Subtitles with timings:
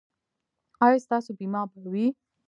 [0.85, 2.07] ایا ستاسو بیمه به وي؟